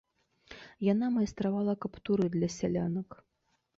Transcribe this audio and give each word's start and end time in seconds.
Яна 0.93 1.09
майстравала 1.19 1.73
каптуры 1.87 2.25
для 2.37 2.49
сялянак. 2.59 3.09